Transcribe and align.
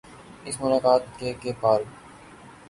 اس 0.45 0.59
ملاقات 0.61 1.01
میں 1.03 1.17
K 1.19 1.33
K 1.41 1.51
پال 1.61 1.83